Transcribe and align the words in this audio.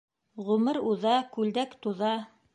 Ғүмер 0.47 0.79
уҙа, 0.93 1.13
күлдәк 1.37 1.79
туҙа. 1.87 2.13